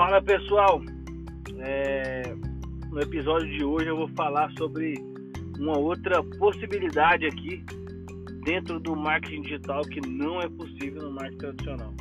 [0.00, 0.82] Fala pessoal,
[1.58, 2.22] é,
[2.90, 4.94] no episódio de hoje eu vou falar sobre
[5.58, 7.62] uma outra possibilidade aqui
[8.46, 11.94] dentro do marketing digital que não é possível no marketing tradicional.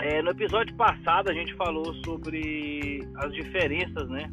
[0.00, 4.28] É, no episódio passado a gente falou sobre as diferenças, né,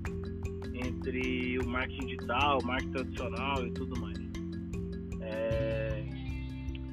[0.73, 4.17] entre o marketing digital, o marketing tradicional e tudo mais.
[5.21, 6.05] É,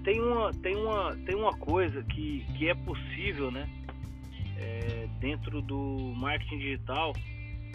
[0.05, 3.66] tem uma tem uma tem uma coisa que, que é possível, né,
[4.62, 7.12] é, dentro do marketing digital,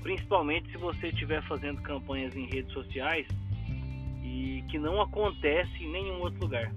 [0.01, 3.27] principalmente se você estiver fazendo campanhas em redes sociais
[4.23, 6.71] e que não acontece em nenhum outro lugar,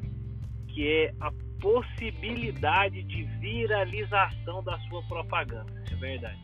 [0.69, 5.73] que é a possibilidade de viralização da sua propaganda.
[5.91, 6.41] É verdade.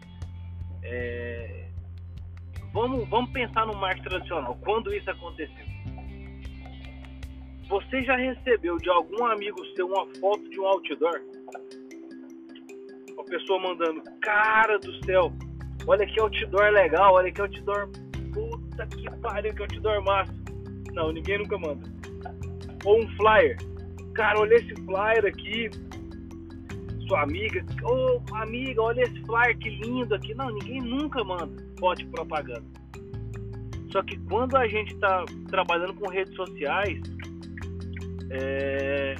[0.82, 1.68] É...
[2.72, 4.54] Vamos, vamos pensar no marketing tradicional.
[4.62, 5.66] Quando isso aconteceu?
[7.68, 11.20] Você já recebeu de algum amigo seu uma foto de um outdoor?
[13.28, 15.32] Pessoa mandando, cara do céu,
[15.86, 17.88] olha que outdoor legal, olha que outdoor,
[18.32, 20.32] puta que pariu, que outdoor massa.
[20.92, 21.82] Não, ninguém nunca manda.
[22.84, 23.56] Ou um flyer,
[24.14, 25.70] cara, olha esse flyer aqui,
[27.08, 30.34] sua amiga, ô oh, amiga, olha esse flyer que lindo aqui.
[30.34, 32.64] Não, ninguém nunca manda foto de propaganda.
[33.92, 37.00] Só que quando a gente está trabalhando com redes sociais,
[38.30, 39.14] é,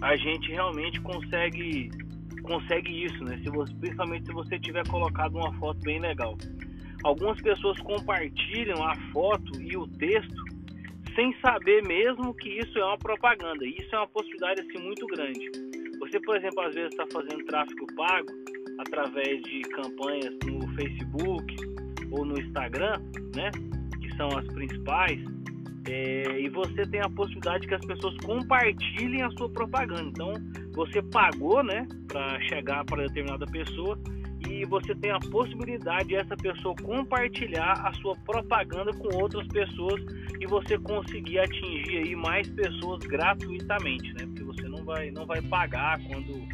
[0.00, 1.90] a gente realmente consegue
[2.42, 3.38] consegue isso, né?
[3.44, 6.36] Se você, principalmente se você tiver colocado uma foto bem legal.
[7.04, 10.42] Algumas pessoas compartilham a foto e o texto
[11.14, 13.64] sem saber mesmo que isso é uma propaganda.
[13.64, 15.50] E isso é uma possibilidade assim muito grande.
[16.00, 18.28] Você, por exemplo, às vezes está fazendo tráfego pago
[18.78, 21.56] através de campanhas no Facebook
[22.10, 22.98] ou no Instagram,
[23.36, 23.50] né?
[24.00, 25.20] Que são as principais.
[25.88, 30.02] É, e você tem a possibilidade que as pessoas compartilhem a sua propaganda.
[30.02, 30.32] Então,
[30.74, 33.98] você pagou, né, para chegar para determinada pessoa
[34.48, 40.00] e você tem a possibilidade de essa pessoa compartilhar a sua propaganda com outras pessoas
[40.40, 44.26] e você conseguir atingir aí mais pessoas gratuitamente, né?
[44.26, 46.48] Porque você não vai não vai pagar quando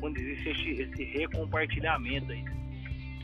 [0.00, 2.44] quando existe esse, esse recompartilhamento aí.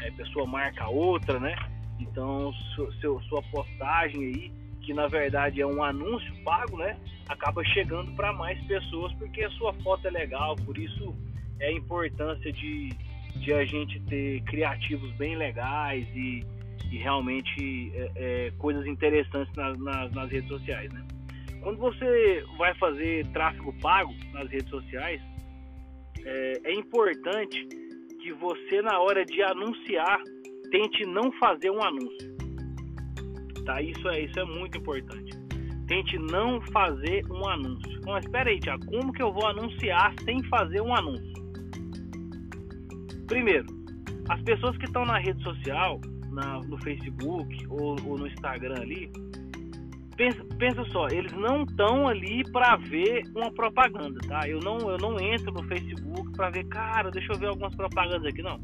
[0.07, 1.55] A pessoa marca outra, né?
[1.99, 2.53] Então,
[3.01, 4.53] seu, sua postagem aí,
[4.85, 6.97] que na verdade é um anúncio pago, né?
[7.29, 11.15] Acaba chegando para mais pessoas porque a sua foto é legal, por isso
[11.61, 12.91] é a importância de
[13.37, 16.45] de a gente ter criativos bem legais e,
[16.91, 21.05] e realmente é, é, coisas interessantes nas, nas, nas, redes sociais, né?
[21.61, 25.21] Quando você vai fazer tráfego pago nas redes sociais,
[26.25, 27.67] é, é importante
[28.23, 30.21] que você na hora de anunciar
[30.71, 32.34] tente não fazer um anúncio,
[33.65, 33.81] tá?
[33.81, 35.33] Isso é isso é muito importante.
[35.87, 38.01] Tente não fazer um anúncio.
[38.07, 41.35] Mas espera aí, Tiago, como que eu vou anunciar sem fazer um anúncio?
[43.27, 43.67] Primeiro,
[44.29, 49.11] as pessoas que estão na rede social, na, no Facebook ou, ou, no Instagram ali,
[50.17, 54.49] pensa, pensa só, eles não estão ali para ver uma propaganda, tá?
[54.49, 58.27] Eu não, eu não entro no Facebook para ver, cara, deixa eu ver algumas propagandas
[58.27, 58.59] aqui, não.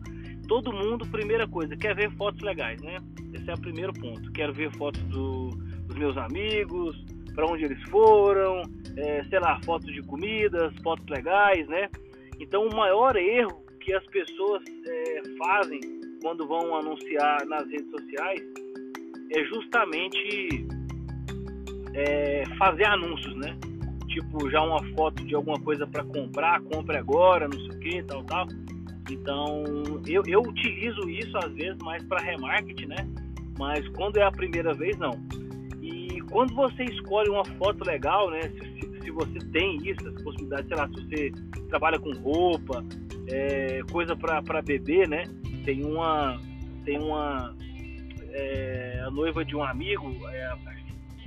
[0.50, 2.98] Todo mundo, primeira coisa, quer ver fotos legais, né?
[3.32, 4.32] Esse é o primeiro ponto.
[4.32, 5.50] Quero ver fotos do,
[5.86, 7.00] dos meus amigos,
[7.36, 8.62] para onde eles foram,
[8.96, 11.88] é, sei lá, fotos de comidas, fotos legais, né?
[12.40, 15.80] Então, o maior erro que as pessoas é, fazem
[16.20, 18.40] quando vão anunciar nas redes sociais
[19.30, 20.66] é justamente
[21.94, 23.56] é, fazer anúncios, né?
[24.08, 28.02] Tipo, já uma foto de alguma coisa para comprar, compre agora, não sei o que,
[28.02, 28.48] tal, tal.
[29.10, 29.64] Então,
[30.06, 33.08] eu, eu utilizo isso às vezes mais para remarketing, né?
[33.58, 35.12] Mas quando é a primeira vez, não.
[35.82, 38.42] E quando você escolhe uma foto legal, né?
[38.42, 41.32] Se, se, você tem isso, essa possibilidade, sei lá, se você
[41.68, 42.84] trabalha com roupa,
[43.28, 45.24] é, coisa para beber, né?
[45.64, 46.40] Tem uma,
[46.84, 47.54] tem uma
[48.32, 50.56] é, a noiva de um amigo, é,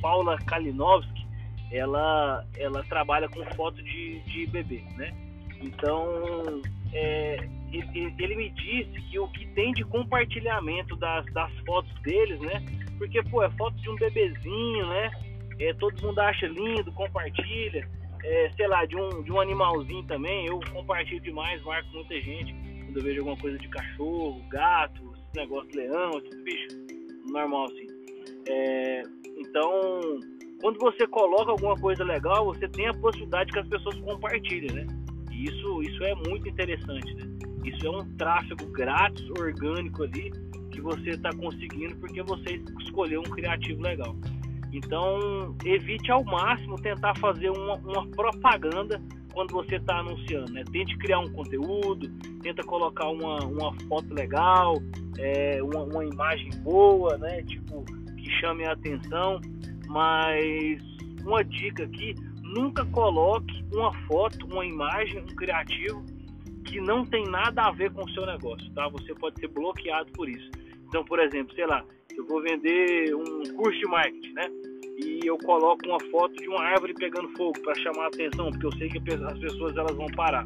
[0.02, 1.28] Paula Kalinowski,
[1.72, 5.14] ela, ela trabalha com foto de, de bebê, né?
[5.62, 6.62] Então,
[6.94, 7.38] é,
[7.78, 12.64] ele, me disse que o que tem de compartilhamento das, das fotos deles, né?
[12.98, 15.12] Porque, pô, é foto de um bebezinho, né?
[15.60, 17.88] É, todo mundo acha lindo, compartilha
[18.24, 22.54] é, sei lá, de um, de um animalzinho também, eu compartilho demais, marco muita gente.
[22.86, 26.78] Quando eu vejo alguma coisa de cachorro, gato, esse negócio de leão, esses bichos,
[27.30, 27.88] normal assim.
[28.48, 29.04] É,
[29.38, 30.20] então,
[30.62, 34.88] quando você coloca alguma coisa legal, você tem a possibilidade que as pessoas compartilhem, né?
[35.32, 37.26] E isso, isso é muito interessante, né?
[37.64, 40.32] Isso é um tráfego grátis, orgânico ali,
[40.72, 44.16] que você está conseguindo porque você escolheu um criativo legal.
[44.74, 49.00] Então, evite ao máximo tentar fazer uma, uma propaganda
[49.32, 50.64] quando você está anunciando, né?
[50.72, 52.10] Tente criar um conteúdo,
[52.42, 54.76] tenta colocar uma, uma foto legal,
[55.18, 57.44] é, uma, uma imagem boa, né?
[57.44, 57.84] Tipo,
[58.16, 59.40] que chame a atenção.
[59.88, 60.82] Mas
[61.24, 66.04] uma dica aqui, nunca coloque uma foto, uma imagem, um criativo
[66.74, 68.90] que não tem nada a ver com o seu negócio, tá?
[68.90, 70.50] Você pode ser bloqueado por isso.
[70.88, 71.86] Então, por exemplo, sei lá,
[72.18, 74.50] eu vou vender um curso de marketing, né?
[74.98, 78.66] E eu coloco uma foto de uma árvore pegando fogo para chamar a atenção, porque
[78.66, 80.46] eu sei que as pessoas elas vão parar.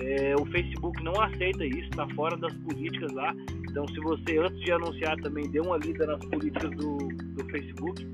[0.00, 3.34] É, o Facebook não aceita isso, está fora das políticas lá.
[3.68, 8.06] Então, se você antes de anunciar também dê uma lida nas políticas do, do Facebook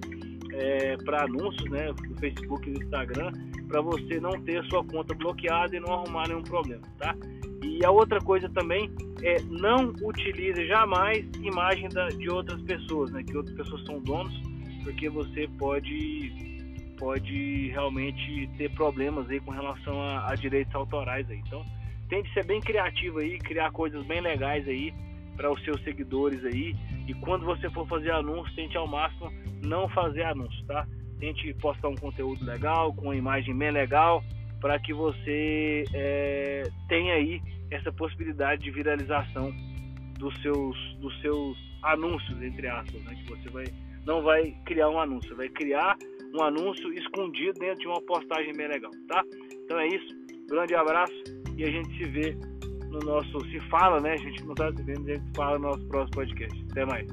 [0.54, 3.30] é, para anúncios, né, do Facebook e do Instagram,
[3.68, 7.16] para você não ter sua conta bloqueada e não arrumar nenhum problema, tá?
[7.62, 8.90] E a outra coisa também
[9.22, 14.34] é não utilize jamais imagem da, de outras pessoas, né, que outras pessoas são donos,
[14.82, 16.50] porque você pode
[16.98, 21.42] pode realmente ter problemas aí com relação a, a direitos autorais aí.
[21.44, 21.64] Então,
[22.08, 24.94] tente ser bem criativo aí, criar coisas bem legais aí
[25.36, 26.76] para os seus seguidores aí.
[27.08, 29.32] E quando você for fazer anúncio, tente ao máximo
[29.64, 30.86] não fazer anúncio, tá?
[31.18, 34.22] Tente postar um conteúdo legal, com uma imagem bem legal,
[34.62, 39.52] para que você é, tenha aí essa possibilidade de viralização
[40.18, 43.14] dos seus, dos seus anúncios, entre aspas, né?
[43.16, 43.64] Que você vai
[44.06, 45.96] não vai criar um anúncio, vai criar
[46.34, 49.22] um anúncio escondido dentro de uma postagem bem legal, tá?
[49.64, 50.14] Então é isso.
[50.48, 51.22] Grande abraço
[51.56, 52.36] e a gente se vê
[52.88, 53.40] no nosso.
[53.50, 54.12] Se fala, né?
[54.12, 56.64] A gente não está se vendo, a gente fala no nosso próximo podcast.
[56.70, 57.06] Até mais.